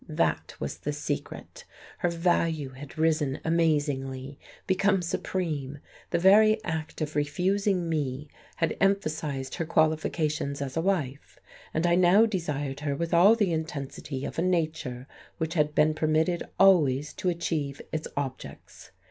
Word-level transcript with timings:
That 0.09 0.55
was 0.59 0.79
the 0.79 0.93
secret! 0.93 1.63
Her 1.99 2.09
value 2.09 2.69
had 2.69 2.97
risen 2.97 3.39
amazingly, 3.45 4.39
become 4.65 5.03
supreme; 5.03 5.77
the 6.09 6.17
very 6.17 6.57
act 6.63 7.01
of 7.01 7.15
refusing 7.15 7.87
me 7.87 8.27
had 8.55 8.75
emphasized 8.81 9.53
her 9.57 9.65
qualifications 9.67 10.59
as 10.59 10.75
a 10.75 10.81
wife, 10.81 11.37
and 11.71 11.85
I 11.85 11.93
now 11.93 12.25
desired 12.25 12.79
her 12.79 12.95
with 12.95 13.13
all 13.13 13.35
the 13.35 13.53
intensity 13.53 14.25
of 14.25 14.39
a 14.39 14.41
nature 14.41 15.05
which 15.37 15.53
had 15.53 15.75
been 15.75 15.93
permitted 15.93 16.47
always 16.59 17.13
to 17.13 17.29
achieve 17.29 17.79
its 17.91 18.07
objects. 18.17 18.89